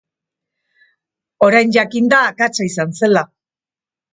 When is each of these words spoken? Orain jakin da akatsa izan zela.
Orain 1.47 1.69
jakin 1.77 2.09
da 2.15 2.25
akatsa 2.33 2.69
izan 2.71 2.99
zela. 3.03 3.25